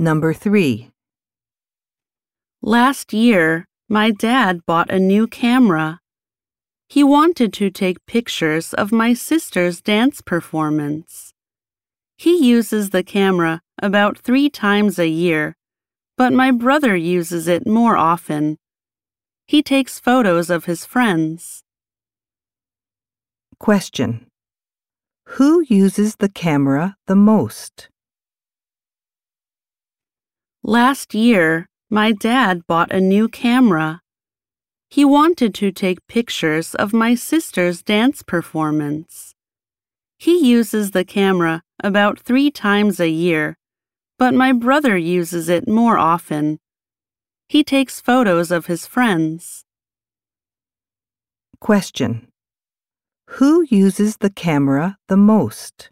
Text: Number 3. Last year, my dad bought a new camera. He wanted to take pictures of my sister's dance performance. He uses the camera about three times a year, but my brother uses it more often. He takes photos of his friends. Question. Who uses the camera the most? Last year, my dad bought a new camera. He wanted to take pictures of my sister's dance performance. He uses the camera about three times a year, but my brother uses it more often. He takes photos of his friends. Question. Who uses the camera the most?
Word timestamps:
Number 0.00 0.32
3. 0.32 0.90
Last 2.62 3.12
year, 3.12 3.66
my 3.86 4.10
dad 4.10 4.64
bought 4.64 4.90
a 4.90 4.98
new 4.98 5.26
camera. 5.26 6.00
He 6.88 7.04
wanted 7.04 7.52
to 7.52 7.68
take 7.68 8.06
pictures 8.06 8.72
of 8.72 8.92
my 8.92 9.12
sister's 9.12 9.82
dance 9.82 10.22
performance. 10.22 11.34
He 12.16 12.42
uses 12.42 12.88
the 12.90 13.02
camera 13.02 13.60
about 13.82 14.16
three 14.16 14.48
times 14.48 14.98
a 14.98 15.06
year, 15.06 15.54
but 16.16 16.32
my 16.32 16.50
brother 16.50 16.96
uses 16.96 17.46
it 17.46 17.66
more 17.66 17.98
often. 17.98 18.56
He 19.46 19.62
takes 19.62 20.00
photos 20.00 20.48
of 20.48 20.64
his 20.64 20.86
friends. 20.86 21.62
Question. 23.58 24.28
Who 25.36 25.62
uses 25.68 26.16
the 26.16 26.30
camera 26.30 26.96
the 27.06 27.16
most? 27.16 27.90
Last 30.70 31.14
year, 31.16 31.68
my 31.90 32.12
dad 32.12 32.64
bought 32.68 32.92
a 32.92 33.00
new 33.00 33.26
camera. 33.26 34.02
He 34.88 35.04
wanted 35.04 35.52
to 35.56 35.72
take 35.72 36.06
pictures 36.06 36.76
of 36.76 36.92
my 36.92 37.16
sister's 37.16 37.82
dance 37.82 38.22
performance. 38.22 39.34
He 40.16 40.38
uses 40.38 40.92
the 40.92 41.04
camera 41.04 41.62
about 41.82 42.20
three 42.20 42.52
times 42.52 43.00
a 43.00 43.08
year, 43.08 43.56
but 44.16 44.32
my 44.32 44.52
brother 44.52 44.96
uses 44.96 45.48
it 45.48 45.66
more 45.66 45.98
often. 45.98 46.60
He 47.48 47.64
takes 47.64 48.00
photos 48.00 48.52
of 48.52 48.66
his 48.66 48.86
friends. 48.86 49.64
Question. 51.58 52.28
Who 53.38 53.66
uses 53.68 54.18
the 54.18 54.30
camera 54.30 54.98
the 55.08 55.16
most? 55.16 55.90